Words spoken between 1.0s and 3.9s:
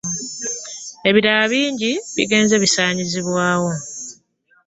Ebibira bingi bigenze bisaanyizibwawo.